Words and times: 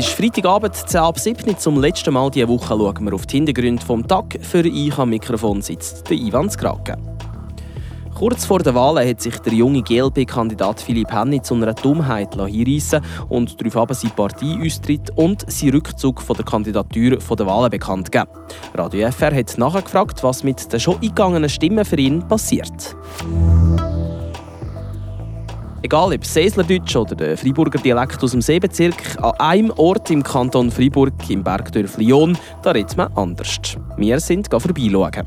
ist 0.00 0.14
Freitagabend, 0.14 0.74
10 0.74 1.00
ab 1.00 1.18
7 1.18 1.58
Zum 1.58 1.78
letzten 1.78 2.14
Mal 2.14 2.30
diese 2.30 2.48
Woche 2.48 2.68
schauen 2.68 3.04
wir 3.04 3.12
auf 3.12 3.26
die 3.26 3.36
Hintergründe 3.36 3.84
vom 3.84 4.08
Tag. 4.08 4.38
Für 4.40 4.66
ich 4.66 4.96
am 4.96 5.10
Mikrofon 5.10 5.60
sitzt 5.60 6.08
der 6.08 6.16
Ivan 6.16 6.48
Skrake. 6.48 6.96
Kurz 8.14 8.46
vor 8.46 8.60
der 8.60 8.74
Wahl 8.74 9.06
hat 9.06 9.20
sich 9.20 9.36
der 9.40 9.52
junge 9.52 9.82
GLP-Kandidat 9.82 10.80
Philipp 10.80 11.12
Henny 11.12 11.42
zu 11.42 11.54
einer 11.54 11.74
Dummheit 11.74 12.34
hinreissen 12.34 13.02
und 13.28 13.60
daraufhin 13.60 13.94
seine 13.94 14.14
Partei 14.14 14.58
austritt 14.64 15.10
und 15.16 15.50
seinen 15.50 15.74
Rückzug 15.74 16.22
von 16.22 16.36
der 16.36 16.46
Kandidatur 16.46 17.18
der 17.18 17.46
Wahlen 17.46 17.70
bekannt 17.70 18.10
gegeben. 18.10 18.30
Radio 18.74 19.10
FR 19.10 19.34
hat 19.34 19.58
nachher 19.58 19.82
gefragt, 19.82 20.22
was 20.22 20.42
mit 20.42 20.72
den 20.72 20.80
schon 20.80 20.94
eingegangenen 20.94 21.50
Stimmen 21.50 21.84
für 21.84 21.98
ihn 21.98 22.26
passiert. 22.26 22.96
Egal 25.82 26.12
ob 26.12 26.24
Seeslerdeutsch 26.24 26.94
oder 26.94 27.14
der 27.14 27.38
Freiburger 27.38 27.78
Dialekt 27.78 28.22
aus 28.22 28.32
dem 28.32 28.42
Seebezirk, 28.42 29.16
an 29.22 29.32
einem 29.38 29.70
Ort 29.76 30.10
im 30.10 30.22
Kanton 30.22 30.70
Freiburg, 30.70 31.12
im 31.30 31.42
Bergdorf 31.42 31.96
Lyon, 31.96 32.36
da 32.62 32.72
redet 32.72 32.96
man 32.98 33.10
anders. 33.16 33.60
Wir 33.96 34.20
sind 34.20 34.48
vorbeischauen. 34.50 35.26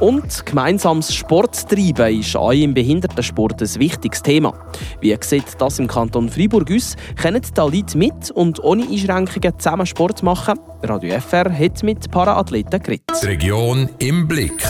Und 0.00 0.44
gemeinsames 0.44 1.14
Sporttreiben 1.14 2.20
ist 2.20 2.36
auch 2.36 2.52
im 2.52 2.72
Behindertensport 2.72 3.60
ein 3.62 3.74
wichtiges 3.76 4.22
Thema. 4.22 4.52
Wie 5.00 5.16
sieht 5.20 5.44
das 5.58 5.78
im 5.78 5.86
Kanton 5.86 6.28
Freiburg 6.28 6.70
aus? 6.70 6.96
Können 7.20 7.42
da 7.54 7.64
Leute 7.64 7.96
mit 7.96 8.30
und 8.30 8.62
ohne 8.62 8.84
Einschränkungen 8.84 9.58
zusammen 9.58 9.86
Sport 9.86 10.22
machen? 10.22 10.58
Radio 10.82 11.18
FR 11.18 11.50
hat 11.50 11.82
mit 11.82 12.10
Paraathleten 12.10 12.82
geredet. 12.82 13.04
Die 13.22 13.26
Region 13.26 13.88
im 13.98 14.28
Blick. 14.28 14.62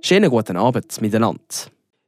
Schönen 0.00 0.30
guten 0.30 0.56
Abend 0.56 1.00
miteinander. 1.00 1.42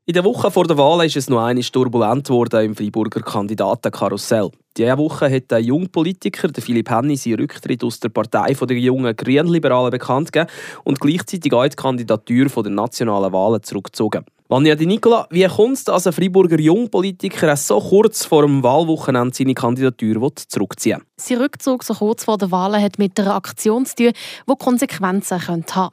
In 0.07 0.15
der 0.15 0.25
Woche 0.25 0.51
vor 0.51 0.65
der 0.65 0.79
Wahl 0.79 1.05
ist 1.05 1.17
es 1.17 1.29
noch 1.29 1.45
einmal 1.45 1.63
turbulent 1.63 2.27
geworden 2.27 2.65
im 2.65 2.75
Freiburger 2.75 3.21
Kandidatenkarussell. 3.21 4.51
Diese 4.77 4.97
Woche 4.97 5.31
hat 5.31 5.51
der 5.51 5.61
junge 5.61 5.89
Politiker 5.89 6.49
Philipp 6.59 6.91
Henny 6.91 7.17
seinen 7.17 7.41
Rücktritt 7.41 7.85
aus 7.85 8.01
der 8.01 8.09
Partei 8.09 8.55
der 8.55 8.79
jungen 8.79 9.15
Grünliberalen 9.15 9.91
bekannt 9.91 10.33
gegeben 10.33 10.51
und 10.85 11.01
gleichzeitig 11.01 11.53
auch 11.53 11.69
die 11.69 11.77
Kandidatur 11.77 12.63
der 12.63 12.73
nationalen 12.73 13.33
Wahlen 13.33 13.63
zurückgezogen. 13.63 14.25
Vanja 14.53 14.75
Di 14.75 14.85
Nicola, 14.85 15.29
wie 15.31 15.47
kommt 15.47 15.77
es, 15.77 15.85
dass 15.85 16.09
ein 16.09 16.13
Freiburger 16.13 16.59
Jungpolitiker 16.59 17.55
so 17.55 17.79
kurz 17.79 18.25
vor 18.25 18.43
dem 18.43 18.65
Wahlwochenende 18.65 19.33
seine 19.33 19.55
Kandidatur 19.55 20.33
zurückziehen 20.35 20.99
will? 20.99 21.07
Sein 21.19 21.39
Rückzug 21.39 21.85
so 21.85 21.95
kurz 21.95 22.25
vor 22.25 22.37
der 22.37 22.51
Wahl 22.51 22.83
hat 22.83 22.99
mit 22.99 23.17
einer 23.21 23.37
Aktion 23.37 23.87
zu 23.87 23.95
tun, 23.95 24.13
die 24.49 24.55
Konsequenzen 24.59 25.47
haben 25.47 25.65
könnte. 25.65 25.91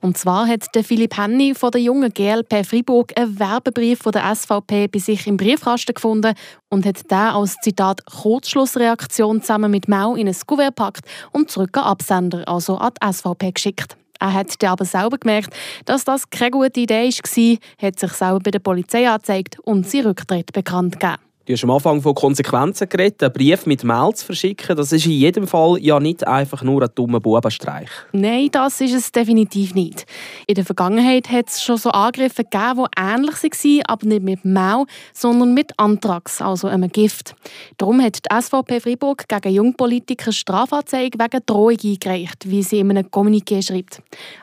Und 0.00 0.18
zwar 0.18 0.48
hat 0.48 0.64
Philipp 0.82 1.16
Henny 1.16 1.54
von 1.54 1.70
der 1.70 1.82
jungen 1.82 2.12
GLP 2.12 2.66
Freiburg 2.66 3.16
einen 3.16 3.38
Werbebrief 3.38 4.00
von 4.00 4.10
der 4.10 4.34
SVP 4.34 4.88
bei 4.88 4.98
sich 4.98 5.28
im 5.28 5.36
Briefkasten 5.36 5.94
gefunden 5.94 6.34
und 6.68 6.84
hat 6.84 7.08
den 7.08 7.16
als 7.16 7.58
Zitat 7.62 8.04
Kurzschlussreaktion 8.06 9.40
zusammen 9.40 9.70
mit 9.70 9.86
Mau 9.86 10.16
in 10.16 10.26
ein 10.26 10.36
Kuvert 10.48 10.74
gepackt 10.74 11.04
und 11.30 11.48
zurück 11.48 11.76
an 11.76 11.84
Absender, 11.84 12.42
also 12.48 12.76
an 12.76 12.90
die 13.00 13.12
SVP 13.12 13.52
geschickt. 13.52 13.99
Er 14.20 14.34
hat 14.34 14.62
aber 14.62 14.84
selber 14.84 15.18
gemerkt, 15.18 15.54
dass 15.86 16.04
das 16.04 16.28
keine 16.28 16.50
gute 16.50 16.80
Idee 16.80 17.10
war, 17.10 17.58
hat 17.82 17.98
sich 17.98 18.12
selber 18.12 18.40
bei 18.40 18.50
der 18.50 18.58
Polizei 18.58 19.08
angezeigt 19.08 19.58
und 19.60 19.88
seinen 19.88 20.08
Rücktritt 20.08 20.52
bekannt 20.52 21.00
gegeben. 21.00 21.29
Du 21.50 21.54
hast 21.54 21.64
am 21.64 21.70
Anfang 21.72 22.00
von 22.00 22.14
Konsequenzen 22.14 22.88
geredet. 22.88 23.24
Einen 23.24 23.32
Brief 23.32 23.66
mit 23.66 23.82
Mail 23.82 24.14
zu 24.14 24.24
verschicken, 24.24 24.76
das 24.76 24.92
ist 24.92 25.04
in 25.06 25.10
jedem 25.10 25.48
Fall 25.48 25.78
ja 25.80 25.98
nicht 25.98 26.24
einfach 26.24 26.62
nur 26.62 26.80
ein 26.80 26.90
dummer 26.94 27.18
Bubenstreich. 27.18 27.88
Nein, 28.12 28.50
das 28.52 28.80
ist 28.80 28.94
es 28.94 29.10
definitiv 29.10 29.74
nicht. 29.74 30.06
In 30.46 30.54
der 30.54 30.64
Vergangenheit 30.64 31.28
hat 31.28 31.48
es 31.48 31.60
schon 31.60 31.76
so 31.76 31.90
Angriffe 31.90 32.44
gegeben, 32.44 32.86
die 32.86 33.02
ähnlich 33.02 33.42
waren, 33.42 33.82
aber 33.88 34.06
nicht 34.06 34.22
mit 34.22 34.44
Mail, 34.44 34.84
sondern 35.12 35.52
mit 35.52 35.76
Anthrax, 35.76 36.40
also 36.40 36.68
einem 36.68 36.88
Gift. 36.88 37.34
Darum 37.78 38.00
hat 38.00 38.18
die 38.18 38.40
SVP 38.40 38.78
Freiburg 38.78 39.26
gegen 39.26 39.52
Jungpolitiker 39.52 40.30
Strafanzeige 40.30 41.18
wegen 41.18 41.42
Drohung 41.46 41.76
eingereicht, 41.82 42.48
wie 42.48 42.62
sie 42.62 42.78
in 42.78 42.90
einem 42.90 43.08
Kommuniqué 43.08 43.60
schreibt. 43.60 44.00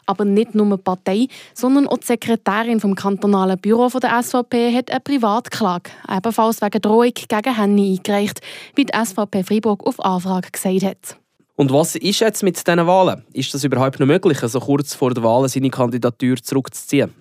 Aber 0.08 0.26
nicht 0.26 0.56
nur 0.56 0.76
die 0.76 0.84
Partei, 0.84 1.28
sondern 1.54 1.88
auch 1.88 2.00
die 2.00 2.08
Sekretärin 2.08 2.82
vom 2.82 2.96
kantonalen 2.96 3.58
Büro 3.58 3.88
der 3.88 4.22
SVP 4.22 4.76
hat 4.76 4.92
eine 4.92 5.00
Privatklage, 5.00 5.90
ebenfalls 6.14 6.62
wegen 6.62 6.82
Drohung 6.82 6.97
Drohung 6.98 7.14
gegen 7.14 7.56
Henny 7.56 7.98
eingereicht, 7.98 8.42
wie 8.76 8.86
die 8.86 8.94
SVP 8.94 9.44
Freiburg 9.44 9.86
auf 9.86 10.04
Anfrage 10.04 10.50
gesagt 10.52 10.84
hat. 10.84 11.18
Und 11.56 11.72
was 11.72 11.96
ist 11.96 12.20
jetzt 12.20 12.44
mit 12.44 12.56
diesen 12.56 12.86
Wahlen? 12.86 13.24
Ist 13.34 13.54
das 13.54 13.64
überhaupt 13.64 14.00
noch 14.00 14.08
möglich, 14.08 14.40
so 14.40 14.60
kurz 14.60 14.94
vor 14.94 15.14
der 15.14 15.24
Wahl 15.24 15.48
seine 15.50 15.70
Kandidatur 15.70 16.38
zurückzuziehen? 16.38 17.14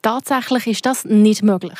Tatsächlich 0.00 0.66
ist 0.66 0.84
das 0.84 1.04
nicht 1.04 1.44
möglich. 1.44 1.78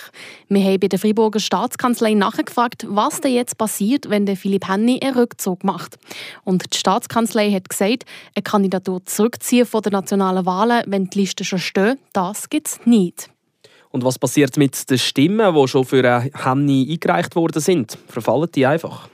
Wir 0.48 0.62
haben 0.62 0.78
bei 0.78 0.86
der 0.86 0.98
Freiburger 0.98 1.40
Staatskanzlei 1.40 2.14
nachgefragt, 2.14 2.86
was 2.88 3.20
denn 3.20 3.34
jetzt 3.34 3.58
passiert, 3.58 4.08
wenn 4.10 4.26
der 4.26 4.36
Philipp 4.36 4.68
Henny 4.68 5.00
einen 5.02 5.16
Rückzug 5.16 5.64
macht. 5.64 5.98
Und 6.44 6.72
die 6.72 6.78
Staatskanzlei 6.78 7.50
hat 7.50 7.68
gesagt, 7.68 8.04
eine 8.36 8.42
Kandidatur 8.44 9.04
zurückziehen 9.04 9.66
von 9.66 9.82
den 9.82 9.92
nationalen 9.92 10.46
Wahlen, 10.46 10.84
wenn 10.86 11.06
die 11.06 11.20
Liste 11.20 11.44
schon 11.44 11.58
steht, 11.58 11.98
das 12.12 12.48
gibt 12.48 12.68
es 12.68 12.80
nicht. 12.84 13.28
Und 13.92 14.04
was 14.04 14.18
passiert 14.18 14.56
mit 14.56 14.90
den 14.90 14.98
Stimmen, 14.98 15.54
die 15.54 15.68
schon 15.68 15.84
für 15.84 16.22
Henny 16.34 16.88
eingereicht 16.90 17.36
worden 17.36 17.60
sind? 17.60 17.96
Verfallen 18.08 18.48
die 18.54 18.66
einfach? 18.66 19.08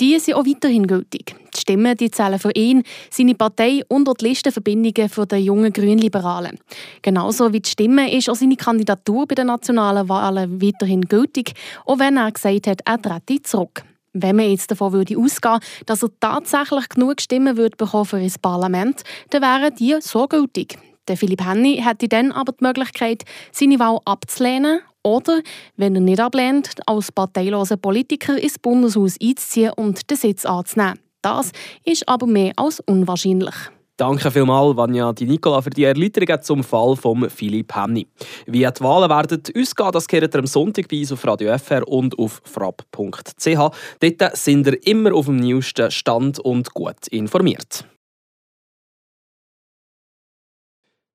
Die 0.00 0.18
sind 0.18 0.34
auch 0.34 0.46
weiterhin 0.46 0.86
gültig. 0.86 1.34
Die 1.54 1.60
Stimmen 1.60 1.96
die 1.96 2.10
zählen 2.10 2.38
für 2.38 2.52
ihn, 2.54 2.82
seine 3.10 3.34
Partei 3.34 3.82
und 3.88 4.08
auch 4.08 4.14
die 4.14 4.28
Listenverbindungen 4.28 5.10
der 5.28 5.40
jungen 5.40 5.72
Grünliberalen. 5.72 6.58
Genauso 7.02 7.52
wie 7.52 7.60
die 7.60 7.68
Stimme 7.68 8.12
ist 8.16 8.30
auch 8.30 8.34
seine 8.34 8.56
Kandidatur 8.56 9.26
bei 9.26 9.34
den 9.34 9.48
nationalen 9.48 10.08
Wahlen 10.08 10.62
weiterhin 10.62 11.02
gültig, 11.02 11.52
auch 11.84 11.98
wenn 11.98 12.16
er 12.16 12.32
gesagt 12.32 12.66
hat, 12.68 12.80
er 12.84 13.02
trete 13.02 13.42
zurück. 13.42 13.84
Wenn 14.14 14.36
man 14.36 14.50
jetzt 14.50 14.70
davon 14.70 14.92
würde 14.92 15.16
ausgehen 15.16 15.60
dass 15.86 16.02
er 16.02 16.10
tatsächlich 16.20 16.88
genug 16.88 17.20
Stimmen 17.20 17.56
würde 17.56 17.76
bekommen 17.76 18.04
für 18.04 18.20
das 18.20 18.38
Parlament, 18.38 19.02
dann 19.30 19.42
wären 19.42 19.74
die 19.74 19.96
so 20.00 20.26
gültig. 20.26 20.78
Der 21.08 21.16
Philipp 21.16 21.44
Henny 21.44 21.82
hätte 21.84 22.08
dann 22.08 22.32
aber 22.32 22.52
die 22.52 22.64
Möglichkeit, 22.64 23.24
seine 23.50 23.78
Wahl 23.78 23.98
abzulehnen 24.04 24.80
oder, 25.02 25.40
wenn 25.76 25.94
er 25.94 26.00
nicht 26.00 26.20
ablehnt, 26.20 26.70
als 26.86 27.10
parteiloser 27.10 27.76
Politiker 27.76 28.40
ins 28.40 28.58
Bundeshaus 28.58 29.16
einzuziehen 29.20 29.72
und 29.76 30.08
den 30.08 30.16
Sitz 30.16 30.44
anzunehmen. 30.44 30.98
Das 31.22 31.50
ist 31.84 32.08
aber 32.08 32.26
mehr 32.26 32.52
als 32.56 32.80
unwahrscheinlich. 32.80 33.54
Danke 33.96 34.30
vielmals, 34.30 34.76
Vanja 34.76 35.12
Di 35.12 35.26
Nicola, 35.26 35.60
für 35.60 35.70
die 35.70 35.84
Erläuterungen 35.84 36.42
zum 36.42 36.64
Fall 36.64 36.96
von 36.96 37.28
Philipp 37.28 37.74
Henny. 37.74 38.06
Wie 38.46 38.58
die 38.58 38.80
Wahlen 38.80 39.10
werden 39.10 39.42
ausgehen, 39.56 39.92
das 39.92 40.08
kehrt 40.08 40.34
ihr 40.34 40.40
am 40.40 40.46
Sonntag 40.46 40.88
bei 40.88 41.00
uns 41.00 41.12
auf 41.12 41.24
Radio 41.26 41.56
FR 41.56 41.86
und 41.86 42.18
auf 42.18 42.40
frapp.ch. 42.44 43.44
Dort 43.44 44.36
sind 44.36 44.66
ihr 44.66 44.86
immer 44.86 45.14
auf 45.14 45.26
dem 45.26 45.36
neuesten 45.36 45.90
Stand 45.90 46.40
und 46.40 46.72
gut 46.72 47.06
informiert. 47.10 47.84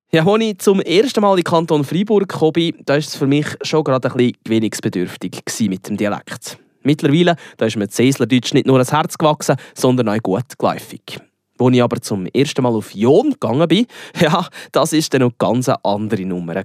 Ja, 0.10 0.26
als 0.26 0.42
ich 0.42 0.58
zum 0.60 0.80
ersten 0.80 1.20
Mal 1.20 1.38
in 1.38 1.44
Kanton 1.44 1.84
Freiburg 1.84 2.30
kam, 2.30 2.54
da 2.86 2.94
war 2.94 2.98
es 2.98 3.14
für 3.14 3.28
mich 3.28 3.46
schon 3.62 3.84
gerade 3.84 4.10
ein 4.10 4.16
bisschen 4.16 4.38
gewinnungsbedürftig 4.46 5.44
mit 5.68 5.90
dem 5.90 5.98
Dialekt. 5.98 6.58
Mittlerweile 6.84 7.36
da 7.58 7.66
ist 7.66 7.76
mir 7.76 7.90
Cäslerdeutsch 7.90 8.54
nicht 8.54 8.68
nur 8.68 8.78
ans 8.78 8.94
Herz 8.94 9.18
gewachsen, 9.18 9.58
sondern 9.76 10.08
auch 10.08 10.24
gut 10.24 10.58
geläufig. 10.58 11.20
Als 11.60 11.74
ich 11.74 11.84
aber 11.84 12.00
zum 12.00 12.26
ersten 12.28 12.62
Mal 12.62 12.74
auf 12.74 12.96
Jon 12.96 13.32
gegangen 13.32 13.68
bin, 13.68 13.86
ja, 14.22 14.48
das 14.72 14.94
war 14.94 15.02
dann 15.10 15.22
noch 15.24 15.34
eine 15.34 15.38
ganz 15.38 15.70
andere 15.84 16.26
Nummer. 16.26 16.64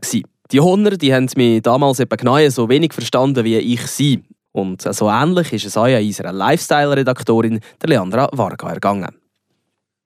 Die 0.52 0.60
Honner 0.60 0.90
die 0.96 1.12
haben 1.12 1.28
mich 1.34 1.62
damals 1.62 1.98
eben 1.98 2.16
genau 2.16 2.48
so 2.48 2.68
wenig 2.68 2.92
verstanden 2.92 3.44
wie 3.44 3.56
ich 3.56 3.84
sie. 3.88 4.22
Und 4.52 4.82
so 4.82 5.08
ähnlich 5.08 5.52
ist 5.52 5.64
es 5.64 5.76
auch 5.76 5.86
an 5.86 6.04
unserer 6.04 6.32
Lifestyle-Redaktorin, 6.32 7.58
Leandra 7.84 8.28
Varga, 8.32 8.70
ergangen. 8.70 9.21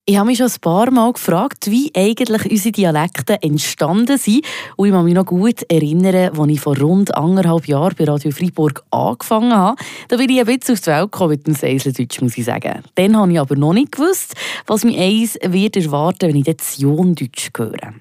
Ich 0.07 0.17
habe 0.17 0.27
mich 0.27 0.37
schon 0.37 0.45
ein 0.45 0.61
paar 0.61 0.91
Mal 0.91 1.13
gefragt, 1.13 1.71
wie 1.71 1.91
eigentlich 1.95 2.51
unsere 2.51 2.71
Dialekte 2.71 3.41
entstanden 3.41 4.19
sind. 4.19 4.45
Und 4.75 4.85
ich 4.85 4.93
kann 4.93 5.03
mich 5.03 5.15
noch 5.15 5.25
gut 5.25 5.63
erinnern, 5.67 6.37
als 6.37 6.51
ich 6.51 6.61
vor 6.61 6.77
rund 6.77 7.15
anderthalb 7.15 7.67
Jahren 7.67 7.95
bei 7.97 8.03
Radio 8.03 8.29
Freiburg 8.29 8.83
angefangen 8.91 9.51
habe. 9.51 9.81
Da 10.09 10.17
bin 10.17 10.29
ich 10.29 10.39
ein 10.39 10.45
bisschen 10.45 10.75
auf 10.75 10.81
die 10.81 10.87
Welt 10.91 11.11
gekommen 11.11 11.29
mit 11.31 11.47
dem 11.47 11.55
Seiseldeutsch, 11.55 12.21
muss 12.21 12.37
ich 12.37 12.45
sagen. 12.45 12.83
Dann 12.93 13.17
habe 13.17 13.31
ich 13.31 13.39
aber 13.39 13.55
noch 13.55 13.73
nicht 13.73 13.93
gewusst, 13.93 14.35
was 14.67 14.83
mich 14.83 14.95
eins 14.95 15.39
wird 15.41 15.75
erwarten, 15.75 16.29
wenn 16.29 16.35
ich 16.35 16.55
das 16.55 16.77
Jon-Deutsch 16.77 17.49
höre. 17.57 17.95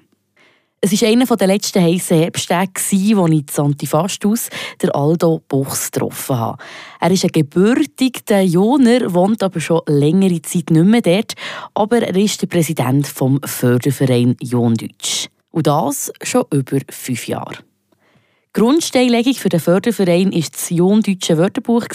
Es 0.81 1.01
war 1.01 1.09
einer 1.09 1.25
der 1.25 1.47
letzten 1.47 1.81
heissen 1.81 2.17
Herbsttage, 2.17 2.81
wo 3.15 3.25
ich 3.27 3.47
zu 3.47 3.63
Antifastus 3.63 4.49
der 4.81 4.95
Aldo 4.95 5.41
Buchs 5.47 5.89
getroffen 5.89 6.37
habe. 6.37 6.63
Er 6.99 7.11
ist 7.11 7.23
ein 7.23 7.31
gebürtiger 7.31 8.41
Joner, 8.41 9.11
wohnt 9.13 9.41
aber 9.41 9.59
schon 9.59 9.81
längere 9.87 10.41
Zeit 10.43 10.69
nicht 10.69 10.85
mehr 10.85 11.01
dort, 11.01 11.33
aber 11.73 12.01
er 12.01 12.15
ist 12.15 12.41
der 12.41 12.47
Präsident 12.47 13.07
vom 13.07 13.39
Förderverein 13.43 14.35
Jondeutsch. 14.41 15.27
Und 15.49 15.65
das 15.65 16.11
schon 16.21 16.43
über 16.51 16.79
fünf 16.89 17.27
Jahre. 17.27 17.57
Grundsteinlegung 18.53 19.33
für 19.33 19.49
den 19.49 19.59
Förderverein 19.59 20.31
war 20.33 20.43
das 20.51 20.69
Jondeutsche 20.69 21.37
Wörterbuch. 21.37 21.87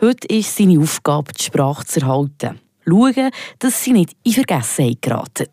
Heute 0.00 0.26
ist 0.28 0.56
seine 0.56 0.80
Aufgabe, 0.80 1.32
die 1.38 1.44
Sprache 1.44 1.86
zu 1.86 2.00
erhalten. 2.00 2.60
Schauen, 2.86 3.30
dass 3.60 3.84
sie 3.84 3.92
nicht 3.92 4.16
in 4.24 4.32
Vergessenheit 4.32 5.00
geraten. 5.00 5.48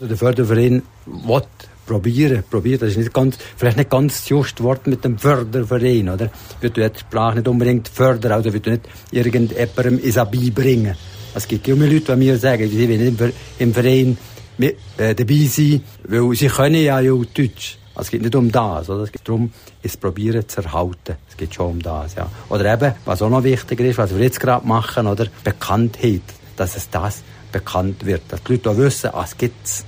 Der 0.00 0.16
Förderverein 0.16 0.82
will 1.06 1.42
probieren, 1.88 2.44
probieren. 2.48 2.80
Das 2.80 2.90
ist 2.90 2.98
nicht 2.98 3.12
ganz, 3.12 3.36
vielleicht 3.56 3.78
nicht 3.78 3.90
ganz 3.90 4.18
das 4.18 4.28
juste 4.28 4.62
Wort 4.62 4.86
mit 4.86 5.04
dem 5.04 5.18
Förderverein, 5.18 6.08
oder? 6.10 6.30
Du 6.60 6.80
jetzt 6.80 6.96
die 6.96 7.00
Sprache 7.00 7.36
nicht 7.36 7.48
unbedingt 7.48 7.88
fördern, 7.88 8.32
also 8.32 8.52
wird 8.52 8.66
du 8.66 8.70
nicht 8.70 8.82
irgendjemandem 9.10 9.98
ins 9.98 10.14
beibringen. 10.14 10.94
Es 11.34 11.48
gibt 11.48 11.66
immer 11.66 11.86
Leute, 11.86 12.12
die 12.12 12.16
mir 12.16 12.36
sagen, 12.36 12.68
sie 12.68 12.88
wollen 12.88 13.32
im 13.58 13.74
Verein 13.74 14.18
äh, 14.58 15.14
dabei 15.14 15.46
sein, 15.46 15.82
weil 16.04 16.34
sie 16.34 16.48
können 16.48 16.82
ja 16.82 16.98
auch 16.98 17.24
Deutsch. 17.24 17.78
Also 17.94 18.06
es 18.06 18.10
geht 18.12 18.22
nicht 18.22 18.36
um 18.36 18.52
das, 18.52 18.88
oder? 18.88 19.04
Es 19.04 19.12
geht 19.12 19.26
darum, 19.26 19.50
es 19.82 19.96
probieren 19.96 20.46
zu 20.46 20.62
erhalten. 20.62 21.16
Es 21.28 21.36
geht 21.36 21.52
schon 21.54 21.72
um 21.72 21.82
das, 21.82 22.14
ja. 22.14 22.30
Oder 22.48 22.72
eben, 22.74 22.94
was 23.04 23.22
auch 23.22 23.30
noch 23.30 23.42
wichtiger 23.42 23.84
ist, 23.84 23.98
was 23.98 24.14
wir 24.14 24.22
jetzt 24.22 24.38
gerade 24.38 24.66
machen, 24.66 25.06
oder? 25.06 25.26
Bekanntheit. 25.42 26.22
Dass 26.56 26.76
es 26.76 26.90
das 26.90 27.22
bekannt 27.52 28.04
wird. 28.04 28.22
Dass 28.28 28.42
die 28.44 28.52
Leute 28.52 28.70
auch 28.70 28.76
wissen, 28.76 29.10
ah, 29.12 29.24
es 29.24 29.36
gibt's. 29.36 29.84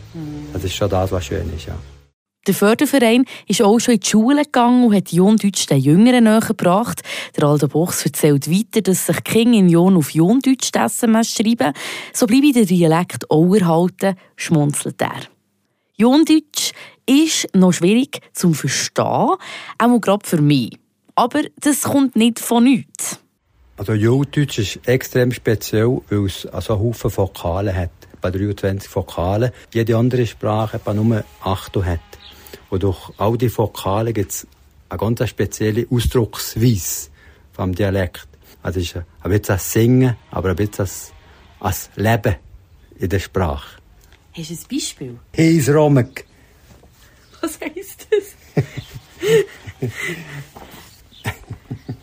Das 0.52 0.64
ist 0.64 0.74
schon 0.74 0.90
das, 0.90 1.12
was 1.12 1.24
schön 1.24 1.52
ist, 1.54 1.66
ja. 1.66 1.74
Der 2.46 2.54
Förderverein 2.54 3.26
ist 3.46 3.60
auch 3.60 3.78
schon 3.78 3.94
in 3.94 4.00
die 4.00 4.08
Schule 4.08 4.44
gegangen 4.44 4.84
und 4.84 4.94
hat 4.94 5.12
Jondeutsch 5.12 5.68
den 5.68 5.78
Jüngeren 5.78 6.24
näher 6.24 6.40
gebracht. 6.40 7.02
Der 7.36 7.44
Aldo 7.44 7.68
Bochs 7.68 8.04
erzählt 8.06 8.50
weiter, 8.50 8.80
dass 8.80 9.06
sich 9.06 9.22
King 9.24 9.52
in 9.52 9.68
Jon 9.68 9.96
auf 9.96 10.10
Jondeutsch 10.12 10.74
SMS 10.74 11.34
schreiben. 11.34 11.74
So 12.14 12.26
bleibe 12.26 12.52
der 12.52 12.64
Dialekt 12.64 13.30
auch 13.30 13.54
erhalten, 13.54 14.16
schmunzelt 14.36 15.02
er. 15.02 15.20
Jondeutsch 15.96 16.72
ist 17.04 17.46
noch 17.54 17.72
schwierig 17.72 18.20
zum 18.32 18.54
Verstehen, 18.54 19.04
auch 19.04 20.00
gerade 20.00 20.26
für 20.26 20.40
mich. 20.40 20.78
Aber 21.14 21.42
das 21.60 21.82
kommt 21.82 22.16
nicht 22.16 22.40
von 22.40 22.64
nichts. 22.64 23.20
Also 23.80 23.94
Jungdeutsch 23.94 24.58
ist 24.58 24.86
extrem 24.86 25.32
speziell, 25.32 26.02
weil 26.10 26.26
es 26.26 26.44
also 26.44 26.78
Haufen 26.78 27.16
Vokale 27.16 27.74
hat. 27.74 27.90
Etwa 28.12 28.30
23 28.30 28.94
Vokale. 28.94 29.54
Jede 29.72 29.96
andere 29.96 30.26
Sprache 30.26 30.76
etwa 30.76 30.92
nur 30.92 31.24
8 31.40 31.76
hat. 31.76 32.00
Und 32.68 32.82
durch 32.82 33.10
all 33.16 33.38
die 33.38 33.56
Vokale 33.56 34.12
gibt 34.12 34.32
es 34.32 34.46
eine 34.90 34.98
ganz 34.98 35.26
spezielle 35.26 35.86
Ausdrucksweise 35.90 37.08
vom 37.54 37.74
Dialekt. 37.74 38.28
Also 38.62 38.80
es 38.80 38.88
ist 38.88 38.96
ein 38.96 39.04
bisschen 39.22 39.44
das 39.46 39.72
Singen, 39.72 40.16
aber 40.30 40.50
ein 40.50 40.56
bisschen 40.56 40.74
das, 40.76 41.12
das 41.60 41.88
Leben 41.96 42.36
in 42.98 43.08
der 43.08 43.18
Sprache. 43.18 43.78
Hast 44.36 44.50
du 44.50 44.54
ein 44.56 44.58
Beispiel? 44.70 45.18
Heis 45.34 45.70
Romek. 45.70 46.26
Was 47.40 47.58
heisst 47.62 48.06
das? 48.10 48.62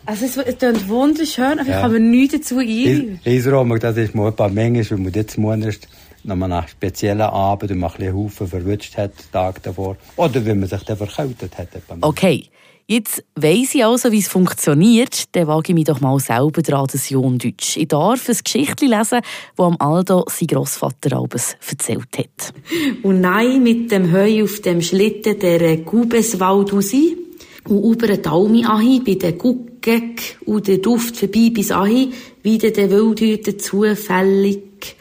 Also 0.08 0.24
es, 0.24 0.38
es 0.38 0.56
klingt 0.56 0.88
wunderschön, 0.88 1.58
aber 1.58 1.68
ja. 1.68 1.86
ich 1.86 1.92
mir 1.92 2.00
nichts 2.00 2.32
dazu 2.38 2.60
ein. 2.60 3.20
Eisraum, 3.26 3.78
das 3.78 3.94
ist 3.98 4.14
ein 4.14 4.34
paar 4.34 4.48
Mengen, 4.48 4.90
weil 4.90 4.96
man 4.96 5.12
jetzt 5.12 5.36
monatlich 5.36 5.80
nochmal 6.24 6.48
nach 6.48 6.66
speziellen 6.66 7.20
Abend 7.20 7.70
und 7.72 7.78
man 7.78 7.92
ein 7.98 8.14
Haufen 8.14 8.46
verwünscht 8.46 8.96
hat, 8.96 9.12
Tag 9.30 9.62
davor. 9.62 9.98
Oder 10.16 10.46
wenn 10.46 10.60
man 10.60 10.68
sich 10.70 10.82
dann 10.84 10.96
verkältet 10.96 11.58
hat. 11.58 11.68
Okay, 12.00 12.46
jetzt 12.86 13.22
weiss 13.34 13.74
ich 13.74 13.84
also, 13.84 14.10
wie 14.10 14.20
es 14.20 14.28
funktioniert. 14.28 15.36
Dann 15.36 15.46
wage 15.46 15.72
ich 15.72 15.74
mich 15.74 15.84
doch 15.84 16.00
mal 16.00 16.18
selber 16.20 16.62
dran, 16.62 16.86
das 16.90 17.10
Jungdeutsch. 17.10 17.76
Ich 17.76 17.88
darf 17.88 18.30
ein 18.30 18.38
Geschichtchen 18.42 18.88
lesen, 18.88 19.20
das 19.56 19.66
am 19.66 19.76
Aldo 19.78 20.24
sein 20.30 20.46
Grossvater 20.46 21.18
Albes 21.18 21.58
erzählt 21.68 22.16
hat. 22.16 22.54
Und 23.02 23.20
nein, 23.20 23.62
mit 23.62 23.92
dem 23.92 24.10
Heu 24.10 24.42
auf 24.42 24.62
dem 24.62 24.80
Schlitten 24.80 25.38
der 25.38 25.76
Gubeswald 25.76 26.72
raus 26.72 26.94
und 27.66 27.84
über 27.84 28.06
den 28.06 28.22
Daumen 28.22 28.64
ahi, 28.64 29.00
bei 29.04 29.14
den 29.14 29.38
Guckek 29.38 30.38
und 30.46 30.68
den 30.68 30.82
Duft 30.82 31.16
vorbei 31.16 31.50
bis 31.52 31.70
ahi, 31.70 32.10
wieder 32.42 32.70
der 32.70 32.90
Wildhüter 32.90 33.58
zufällig 33.58 34.96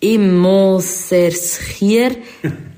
im 0.00 0.38
Moserskier. 0.38 2.16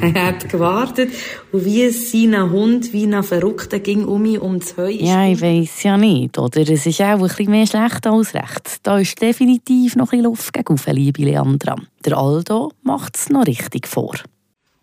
er 0.00 0.14
hat 0.26 0.48
gewartet 0.48 1.10
und 1.52 1.64
wie 1.64 1.88
sein 1.90 2.50
Hund 2.50 2.92
wie 2.92 3.04
ein 3.04 3.22
Verrückter 3.22 3.80
ging 3.80 4.04
um 4.04 4.22
mich 4.22 4.40
um 4.40 4.60
das 4.60 4.76
Heu. 4.76 4.90
Ja, 4.90 5.26
ich 5.26 5.40
weiss 5.40 5.82
ja 5.82 5.96
nicht, 5.96 6.38
oder? 6.38 6.60
Es 6.60 6.86
ist 6.86 7.00
auch 7.00 7.06
ein 7.06 7.20
bisschen 7.20 7.50
mehr 7.50 7.66
schlecht 7.66 8.06
als 8.06 8.34
recht. 8.34 8.78
Da 8.82 8.98
ist 8.98 9.20
definitiv 9.20 9.96
noch 9.96 10.12
ein 10.12 10.18
bisschen 10.18 10.24
Luft 10.24 10.52
gegen 10.52 10.80
liebe 10.94 11.22
Leandra. 11.22 11.76
Der 12.04 12.16
Aldo 12.16 12.72
macht 12.82 13.16
es 13.16 13.28
noch 13.28 13.46
richtig 13.46 13.88
vor. 13.88 14.14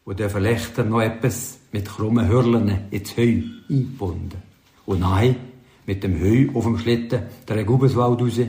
Und 0.04 0.20
der 0.20 0.30
Verlechter 0.30 0.84
noch 0.84 1.02
etwas 1.02 1.61
mit 1.72 1.88
krummen 1.88 2.28
Hürlen 2.28 2.86
ins 2.92 3.18
Heu 3.18 3.42
eingebunden. 3.70 4.42
Und 4.86 5.00
nein, 5.00 5.36
mit 5.86 6.04
dem 6.04 6.20
Heu 6.20 6.50
auf 6.58 6.66
dem 6.66 6.78
Schlitten 6.78 7.24
der 7.48 7.64
Gubeswald 7.64 8.22
raus. 8.22 8.40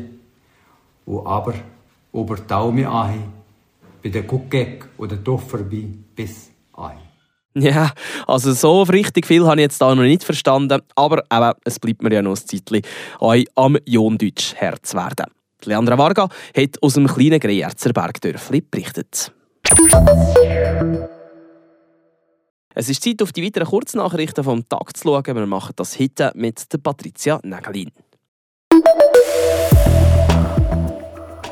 Und 1.05 1.27
aber 1.27 1.55
über 2.13 2.37
die 2.37 2.47
Daumen 2.47 2.87
an, 2.87 3.23
bei 4.03 4.09
der 4.09 4.23
Guckegg 4.23 4.87
oder 4.99 5.17
Dorf 5.17 5.49
vorbei 5.49 5.89
bis 6.15 6.51
ein. 6.75 6.99
Ja, 7.55 7.93
also 8.27 8.53
so 8.53 8.83
richtig 8.83 9.27
viel 9.27 9.45
habe 9.47 9.57
ich 9.57 9.65
jetzt 9.65 9.81
da 9.81 9.95
noch 9.95 10.03
nicht 10.03 10.25
verstanden, 10.25 10.81
aber 10.95 11.23
eben, 11.31 11.53
es 11.65 11.79
bleibt 11.79 12.03
mir 12.03 12.13
ja 12.13 12.23
noch 12.23 12.31
ein 12.31 12.37
Zeitchen, 12.37 12.83
euch 13.21 13.47
am 13.55 13.77
Jondeutsch 13.85 14.55
Herz 14.55 14.95
werden. 14.95 15.27
Leandra 15.65 15.99
Varga 15.99 16.29
hat 16.57 16.83
aus 16.83 16.95
dem 16.95 17.07
kleinen 17.07 17.39
Greyerzer 17.39 17.93
Bergdörfli 17.93 18.63
berichtet. 18.63 19.33
Es 22.75 22.89
ist 22.89 23.05
Zeit, 23.05 23.21
auf 23.23 23.33
die 23.33 23.45
weiteren 23.45 23.69
Kurznachrichten 23.69 24.45
vom 24.45 24.67
Tag 24.67 24.97
zu 24.97 25.09
schauen. 25.09 25.37
Wir 25.37 25.47
machen 25.47 25.73
das 25.77 25.99
heute 25.99 26.33
mit 26.35 26.73
der 26.73 26.79
Patricia 26.79 27.39
Nägelin. 27.43 27.91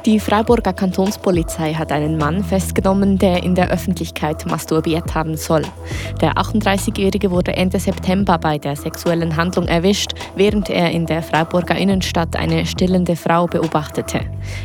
Die 0.07 0.19
Freiburger 0.19 0.73
Kantonspolizei 0.73 1.75
hat 1.75 1.93
einen 1.93 2.17
Mann 2.17 2.43
festgenommen, 2.43 3.19
der 3.19 3.43
in 3.43 3.55
der 3.55 3.69
Öffentlichkeit 3.71 4.47
masturbiert 4.47 5.15
haben 5.15 5.37
soll. 5.37 5.63
Der 6.23 6.33
38-Jährige 6.37 7.31
wurde 7.31 7.55
Ende 7.55 7.79
September 7.79 8.39
bei 8.39 8.57
der 8.57 8.77
sexuellen 8.77 9.37
Handlung 9.37 9.69
erwischt, 9.69 10.13
während 10.37 10.71
er 10.71 10.91
in 10.91 11.05
der 11.05 11.23
Freiburger 11.23 11.77
Innenstadt 11.77 12.35
eine 12.35 12.65
stillende 12.65 13.15
Frau 13.15 13.47
beobachtete. 13.47 14.21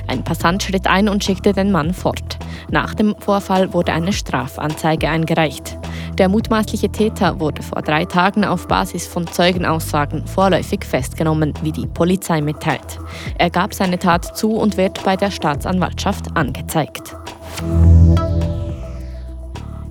Ein 0.07 0.23
Passant 0.23 0.63
schritt 0.63 0.87
ein 0.87 1.09
und 1.09 1.21
schickte 1.21 1.51
den 1.51 1.69
Mann 1.69 1.93
fort. 1.93 2.37
Nach 2.71 2.93
dem 2.93 3.13
Vorfall 3.19 3.73
wurde 3.73 3.91
eine 3.91 4.13
Strafanzeige 4.13 5.09
eingereicht. 5.09 5.77
Der 6.17 6.29
mutmaßliche 6.29 6.89
Täter 6.89 7.41
wurde 7.41 7.61
vor 7.61 7.81
drei 7.81 8.05
Tagen 8.05 8.45
auf 8.45 8.69
Basis 8.69 9.05
von 9.05 9.27
Zeugenaussagen 9.27 10.25
vorläufig 10.25 10.85
festgenommen, 10.85 11.53
wie 11.61 11.73
die 11.73 11.87
Polizei 11.87 12.39
mitteilt. 12.39 12.99
Er 13.37 13.49
gab 13.49 13.73
seine 13.73 13.99
Tat 13.99 14.37
zu 14.37 14.53
und 14.53 14.77
wird 14.77 15.03
bei 15.03 15.17
der 15.17 15.29
Staatsanwaltschaft 15.29 16.37
angezeigt. 16.37 17.17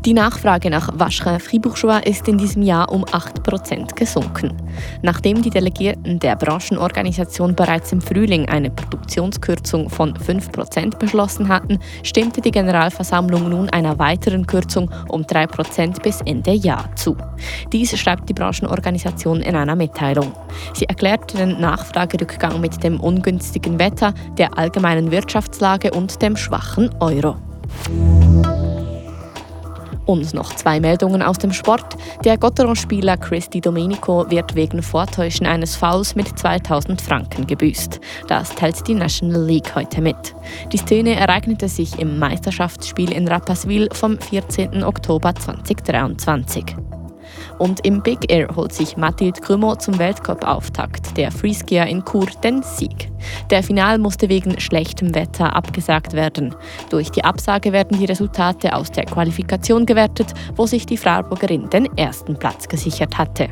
Die 0.04 0.12
Nachfrage 0.12 0.68
nach 0.68 0.90
Waschrin 0.92 1.40
Fribourgeois 1.40 2.00
ist 2.04 2.28
in 2.28 2.36
diesem 2.36 2.60
Jahr 2.60 2.92
um 2.92 3.06
8% 3.06 3.94
gesunken. 3.94 4.52
Nachdem 5.00 5.40
die 5.40 5.48
Delegierten 5.48 6.18
der 6.18 6.36
Branchenorganisation 6.36 7.54
bereits 7.54 7.90
im 7.90 8.02
Frühling 8.02 8.46
eine 8.46 8.70
Produktionskürzung 8.70 9.88
von 9.88 10.12
5% 10.12 10.98
beschlossen 10.98 11.48
hatten, 11.48 11.78
stimmte 12.02 12.42
die 12.42 12.50
Generalversammlung 12.50 13.48
nun 13.48 13.70
einer 13.70 13.98
weiteren 13.98 14.46
Kürzung 14.46 14.90
um 15.08 15.22
3% 15.22 16.02
bis 16.02 16.20
Ende 16.20 16.52
Jahr 16.52 16.94
zu. 16.96 17.16
Dies 17.72 17.98
schreibt 17.98 18.28
die 18.28 18.34
Branchenorganisation 18.34 19.40
in 19.40 19.56
einer 19.56 19.74
Mitteilung. 19.74 20.34
Sie 20.74 20.84
erklärte 20.84 21.38
den 21.38 21.58
Nachfragerückgang 21.62 22.60
mit 22.60 22.84
dem 22.84 23.00
ungünstigen 23.00 23.78
Wetter, 23.78 24.12
der 24.36 24.58
allgemeinen 24.58 25.10
Wirtschaftslage 25.10 25.92
und 25.92 26.20
dem 26.20 26.36
schwachen 26.36 26.90
Euro. 27.00 27.36
Und 30.06 30.34
noch 30.34 30.54
zwei 30.54 30.80
Meldungen 30.80 31.22
aus 31.22 31.38
dem 31.38 31.52
Sport. 31.52 31.96
Der 32.24 32.36
Gotteron-Spieler 32.36 33.16
Christy 33.16 33.60
Domenico 33.60 34.30
wird 34.30 34.54
wegen 34.54 34.82
Vortäuschen 34.82 35.46
eines 35.46 35.76
Fouls 35.76 36.14
mit 36.14 36.38
2000 36.38 37.00
Franken 37.00 37.46
gebüßt. 37.46 38.00
Das 38.28 38.54
teilt 38.54 38.86
die 38.86 38.94
National 38.94 39.44
League 39.44 39.74
heute 39.74 40.00
mit. 40.00 40.34
Die 40.72 40.78
Szene 40.78 41.14
ereignete 41.14 41.68
sich 41.68 41.98
im 41.98 42.18
Meisterschaftsspiel 42.18 43.12
in 43.12 43.28
Rapperswil 43.28 43.88
vom 43.92 44.18
14. 44.18 44.84
Oktober 44.84 45.34
2023. 45.34 46.76
Und 47.58 47.84
im 47.86 48.02
Big 48.02 48.30
Air 48.30 48.48
holt 48.54 48.72
sich 48.72 48.96
Mathilde 48.96 49.40
Krümmer 49.40 49.78
zum 49.78 49.98
Weltcup-Auftakt 49.98 51.16
der 51.16 51.30
Freeskier 51.30 51.86
in 51.86 52.04
Chur 52.04 52.26
den 52.42 52.62
Sieg. 52.62 53.10
Der 53.50 53.62
Final 53.62 53.98
musste 53.98 54.28
wegen 54.28 54.58
schlechtem 54.60 55.14
Wetter 55.14 55.54
abgesagt 55.54 56.12
werden. 56.12 56.54
Durch 56.90 57.10
die 57.10 57.24
Absage 57.24 57.72
werden 57.72 57.98
die 57.98 58.04
Resultate 58.04 58.74
aus 58.74 58.90
der 58.90 59.04
Qualifikation 59.04 59.86
gewertet, 59.86 60.32
wo 60.56 60.66
sich 60.66 60.86
die 60.86 60.96
Freiburgerin 60.96 61.70
den 61.70 61.86
ersten 61.96 62.36
Platz 62.36 62.68
gesichert 62.68 63.16
hatte. 63.16 63.48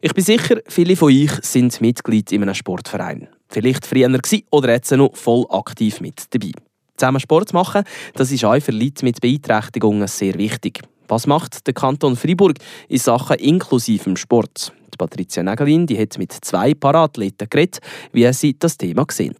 Ich 0.00 0.14
bin 0.14 0.24
sicher, 0.24 0.60
viele 0.68 0.94
von 0.94 1.08
euch 1.08 1.32
sind 1.42 1.80
Mitglied 1.80 2.30
in 2.30 2.42
einem 2.42 2.54
Sportverein. 2.54 3.28
Vielleicht 3.48 3.84
früher 3.86 4.08
oder 4.50 4.72
jetzt 4.72 4.92
noch 4.92 5.16
voll 5.16 5.46
aktiv 5.50 6.00
mit 6.00 6.22
dabei. 6.30 6.52
Zusammen 6.98 7.20
Sport 7.20 7.52
machen, 7.52 7.84
das 8.14 8.32
ist 8.32 8.44
auch 8.44 8.60
für 8.60 8.72
Leute 8.72 9.04
mit 9.04 9.20
Beeinträchtigungen 9.20 10.08
sehr 10.08 10.34
wichtig. 10.34 10.80
Was 11.06 11.28
macht 11.28 11.66
der 11.66 11.74
Kanton 11.74 12.16
Freiburg 12.16 12.58
in 12.88 12.98
Sachen 12.98 13.36
inklusivem 13.36 14.16
Sport? 14.16 14.72
Die 14.92 14.96
Patricia 14.98 15.44
Nägelin 15.44 15.86
die 15.86 15.98
hat 15.98 16.18
mit 16.18 16.32
zwei 16.32 16.74
Parathleten 16.74 17.48
geredet, 17.48 17.78
wie 18.12 18.30
sie 18.32 18.58
das 18.58 18.76
Thema 18.76 19.06
sehen. 19.10 19.36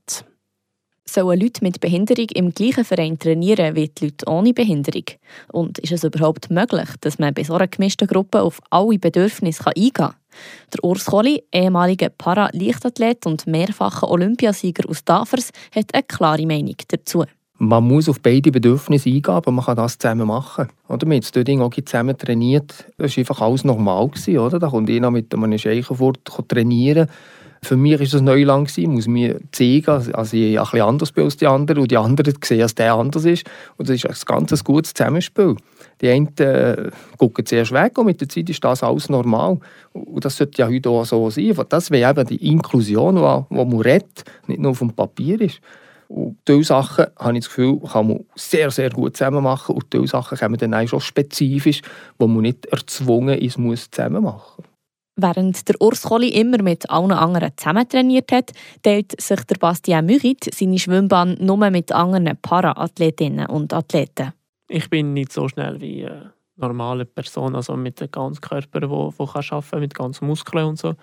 Sollen 1.05 1.41
Leute 1.41 1.65
mit 1.65 1.81
Behinderung 1.81 2.27
im 2.35 2.53
gleichen 2.53 2.85
Verein 2.85 3.19
trainieren 3.19 3.75
wie 3.75 3.89
die 3.89 4.05
Leute 4.05 4.29
ohne 4.29 4.53
Behinderung? 4.53 5.05
Und 5.51 5.79
ist 5.79 5.93
es 5.93 6.05
überhaupt 6.05 6.51
möglich, 6.51 6.89
dass 7.01 7.19
man 7.19 7.35
bei 7.35 7.45
so 7.45 7.55
einer 7.55 7.67
gemischten 7.67 8.07
Gruppe 8.07 8.43
auf 8.43 8.61
alle 8.71 8.99
Bedürfnisse 8.99 9.67
eingehen 9.67 9.93
kann? 9.95 10.15
Der 10.73 10.85
Urs 10.85 11.07
Kohli, 11.07 11.43
ehemaliger 11.53 12.11
Para-Leichtathlet 12.11 13.27
und 13.27 13.47
mehrfacher 13.47 14.09
Olympiasieger 14.09 14.89
aus 14.89 15.05
Davers, 15.05 15.51
hat 15.75 15.93
eine 15.95 16.03
klare 16.03 16.47
Meinung 16.47 16.77
dazu. 16.87 17.25
Man 17.61 17.89
muss 17.89 18.09
auf 18.09 18.21
beide 18.21 18.53
Bedürfnisse 18.53 19.09
eingehen, 19.09 19.35
aber 19.35 19.51
man 19.51 19.65
kann 19.65 19.77
das 19.77 19.99
zusammen 19.99 20.29
machen. 20.29 20.69
Oder? 20.87 21.09
Wir 21.09 21.17
haben 21.17 21.21
das 21.21 21.33
Ding 21.33 21.61
auch 21.61 21.75
zusammen 21.75 22.17
trainiert. 22.17 22.87
Das 22.99 23.17
war 23.17 23.21
einfach 23.21 23.41
alles 23.41 23.65
normal. 23.65 24.09
Gewesen, 24.09 24.39
oder? 24.39 24.61
Da 24.61 24.69
kommt 24.69 24.89
einer 24.89 25.11
mit 25.11 25.35
einem 25.35 25.59
Scheichenfurt 25.59 26.21
trainieren. 26.47 27.09
Für 27.61 27.77
mich 27.77 27.99
war 27.99 28.07
das 28.07 28.21
Neuland. 28.21 28.79
Ich 28.79 28.87
muss 28.87 29.09
mir 29.09 29.41
zeigen, 29.51 29.91
also 29.91 30.37
ich 30.37 30.57
ein 30.57 30.65
bisschen 30.65 30.83
anders 30.83 31.11
bin 31.11 31.25
als 31.25 31.37
die 31.37 31.49
anderen 31.49 31.83
und 31.83 31.91
die 31.91 31.97
anderen 31.97 32.35
sehen, 32.45 32.61
dass 32.61 32.77
der 32.77 32.95
anders 32.95 33.25
ist. 33.25 33.45
Und 33.77 33.89
das 33.89 33.97
ist 33.97 34.07
ein 34.07 34.49
ganz 34.49 34.63
gutes 34.63 34.95
Zusammenspiel. 34.95 35.57
Die 36.01 36.11
einen 36.11 36.29
äh, 36.39 36.91
gucken 37.17 37.45
zuerst 37.45 37.73
weg 37.73 37.99
und 37.99 38.07
mit 38.07 38.21
der 38.21 38.29
Zeit 38.29 38.49
ist 38.49 38.63
das 38.63 38.85
alles 38.85 39.09
normal. 39.09 39.59
Und 39.93 40.25
das 40.25 40.37
sollte 40.37 40.63
ja 40.63 40.69
heute 40.69 40.91
auch 40.91 41.05
so 41.05 41.29
sein. 41.31 41.53
Das 41.69 41.91
wäre 41.91 42.13
eben 42.13 42.29
die 42.29 42.49
Inklusion, 42.53 43.17
die 43.17 43.55
man 43.55 43.81
redet, 43.81 44.23
nicht 44.47 44.61
nur 44.61 44.75
dem 44.75 44.93
Papier 44.93 45.41
ist. 45.41 45.61
Und 46.09 46.39
diese 46.49 46.65
Sachen, 46.65 47.07
habe 47.19 47.35
ich 47.35 47.45
das 47.45 47.49
Gefühl, 47.49 47.81
kann 47.81 48.09
man 48.09 48.25
sehr, 48.35 48.71
sehr 48.71 48.91
gut 48.91 49.17
zusammen 49.17 49.45
machen. 49.45 49.77
Und 49.77 49.93
diese 49.93 50.07
Sachen 50.07 50.39
kommen 50.39 50.57
dann 50.57 50.75
auch 50.75 50.89
schon 50.89 51.01
spezifisch, 51.01 51.83
wo 52.19 52.27
man 52.27 52.43
nicht 52.43 52.67
erzwungen 52.67 53.39
ist, 53.39 53.59
muss 53.59 53.91
zusammen 53.91 54.23
machen. 54.23 54.65
Während 55.21 55.69
der 55.69 55.81
Urs 55.81 56.03
Kohli 56.03 56.29
immer 56.29 56.63
mit 56.63 56.89
allen 56.89 57.11
anderen 57.11 57.51
zusammen 57.57 57.89
trainiert 57.89 58.31
hat, 58.33 58.53
teilt 58.83 59.21
sich 59.21 59.43
der 59.45 59.57
Bastien 59.57 60.07
Mürit 60.07 60.49
seine 60.55 60.79
Schwimmbahn 60.79 61.37
nur 61.41 61.71
mit 61.71 61.93
anderen 61.93 62.39
Para-Athletinnen 62.41 63.47
und 63.47 63.73
Athleten. 63.73 64.33
Ich 64.69 64.89
bin 64.89 65.15
nicht 65.15 65.33
so 65.33 65.49
schnell 65.49 65.81
wie 65.81 66.07
eine 66.07 66.33
normale 66.57 67.05
Person, 67.05 67.57
also 67.57 67.77
mit 67.77 68.01
einem 68.01 68.13
ganzen 68.13 68.41
Körper, 68.41 68.81
der 68.81 68.91
arbeiten 68.91 69.63
kann, 69.71 69.81
mit 69.81 69.95
ganzen 69.95 70.27
Muskeln 70.27 70.67
und 70.67 70.79
so. 70.79 70.95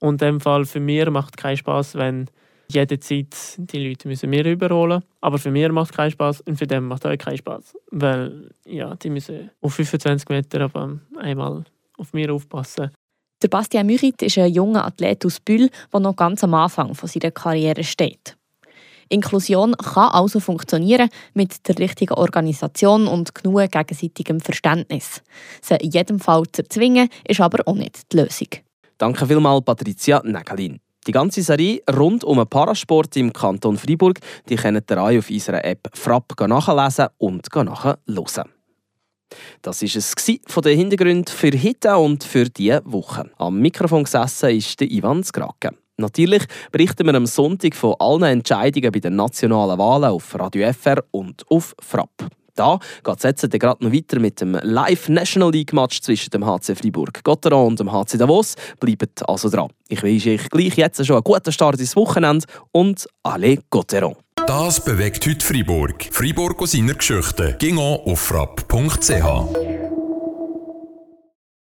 Und 0.00 0.20
in 0.20 0.28
dem 0.28 0.40
Fall 0.40 0.64
für 0.64 0.80
mich 0.80 1.08
macht 1.08 1.34
es 1.36 1.42
keinen 1.42 1.56
Spaß, 1.56 1.94
wenn 1.94 2.28
jede 2.68 2.98
Zeit 2.98 3.34
die 3.58 3.88
Leute 3.88 4.08
müssen 4.08 4.30
mir 4.30 4.44
überholen. 4.44 5.02
Aber 5.20 5.38
für 5.38 5.50
mich 5.50 5.68
macht 5.70 5.90
es 5.90 5.96
keinen 5.96 6.10
Spaß 6.10 6.42
und 6.42 6.56
für 6.56 6.66
den 6.66 6.84
macht 6.84 7.04
es 7.04 7.10
auch 7.10 7.18
keinen 7.18 7.38
Spaß. 7.38 7.76
Weil 7.90 8.50
ja, 8.64 8.94
die 8.96 9.10
müssen 9.10 9.50
auf 9.60 9.74
25 9.74 10.28
Meter 10.28 10.62
aber 10.62 10.98
einmal 11.18 11.64
auf 11.96 12.12
mir 12.12 12.32
aufpassen. 12.32 12.90
Der 13.42 13.48
Bastien 13.48 13.86
Mürit 13.86 14.22
ist 14.22 14.38
ein 14.38 14.52
junger 14.52 14.84
Athlet 14.86 15.24
aus 15.26 15.40
Bühl, 15.40 15.68
der 15.92 16.00
noch 16.00 16.16
ganz 16.16 16.42
am 16.44 16.54
Anfang 16.54 16.94
von 16.94 17.08
seiner 17.08 17.30
Karriere 17.30 17.84
steht. 17.84 18.36
Inklusion 19.10 19.74
kann 19.76 20.10
also 20.12 20.40
funktionieren 20.40 21.10
mit 21.34 21.68
der 21.68 21.78
richtigen 21.78 22.14
Organisation 22.14 23.06
und 23.06 23.34
genug 23.34 23.70
gegenseitigem 23.70 24.40
Verständnis. 24.40 25.22
Sie 25.60 25.74
in 25.74 25.90
jedem 25.90 26.20
Fall 26.20 26.44
zu 26.50 26.62
erzwingen, 26.62 27.08
ist 27.28 27.40
aber 27.40 27.66
auch 27.66 27.74
nicht 27.74 28.12
die 28.12 28.16
Lösung. 28.16 28.48
Danke 28.96 29.26
vielmals, 29.26 29.64
Patricia 29.64 30.22
Nägelin. 30.24 30.80
Die 31.06 31.12
ganze 31.12 31.42
Serie 31.42 31.82
rund 31.94 32.24
um 32.24 32.38
den 32.38 32.46
Parasport 32.46 33.16
im 33.16 33.32
Kanton 33.32 33.76
Freiburg 33.76 34.18
die 34.48 34.56
könnt 34.56 34.90
ihr 34.90 35.02
auf 35.02 35.30
unserer 35.30 35.64
App 35.64 35.90
Frapp 35.94 36.32
nachlesen 36.40 37.08
und 37.18 37.54
nachhören. 37.54 38.48
Das 39.62 39.82
war 39.82 39.88
es 39.88 40.14
von 40.46 40.62
den 40.62 40.78
Hintergründen 40.78 41.34
für 41.34 41.50
heute 41.50 41.96
und 41.96 42.24
für 42.24 42.48
diese 42.48 42.82
Woche. 42.84 43.30
Am 43.38 43.60
Mikrofon 43.60 44.04
gesessen 44.04 44.50
ist 44.50 44.80
der 44.80 44.90
Ivan 44.90 45.24
Skrake. 45.24 45.70
Natürlich 45.96 46.44
berichten 46.72 47.06
wir 47.06 47.14
am 47.14 47.26
Sonntag 47.26 47.74
von 47.76 47.94
allen 47.98 48.24
Entscheidungen 48.24 48.90
bei 48.90 48.98
den 48.98 49.16
nationalen 49.16 49.78
Wahlen 49.78 50.10
auf 50.10 50.38
Radio 50.38 50.72
FR 50.72 51.04
und 51.12 51.44
auf 51.50 51.74
Frapp. 51.80 52.28
Da 52.54 52.78
geht 53.02 53.16
es 53.16 53.22
jetzt 53.22 53.50
gerade 53.50 53.84
noch 53.84 53.92
weiter 53.92 54.20
mit 54.20 54.40
dem 54.40 54.58
Live 54.62 55.08
National 55.08 55.50
League 55.50 55.72
Match 55.72 56.00
zwischen 56.00 56.30
dem 56.30 56.46
HC 56.46 56.74
Freiburg 56.76 57.22
Gotteron 57.24 57.68
und 57.68 57.80
dem 57.80 57.92
HC 57.92 58.16
Davos. 58.16 58.54
Bleibt 58.78 59.28
also 59.28 59.48
dran. 59.48 59.68
Ich 59.88 60.02
wünsche 60.02 60.34
euch 60.34 60.48
gleich 60.50 60.76
jetzt 60.76 61.04
schon 61.04 61.16
einen 61.16 61.24
guten 61.24 61.52
Start 61.52 61.80
ins 61.80 61.96
Wochenende 61.96 62.46
und 62.72 63.06
alle 63.22 63.58
Gotteron. 63.70 64.16
Das 64.46 64.84
bewegt 64.84 65.26
heute 65.26 65.44
Freiburg. 65.44 66.06
Freiburg 66.10 66.60
aus 66.60 66.72
seiner 66.72 66.94
Geschichte. 66.94 67.56
Ging 67.58 67.78
auf 67.78 68.20
frapp.ch. 68.20 69.73